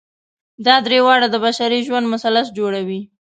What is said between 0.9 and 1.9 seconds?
واړه د بشري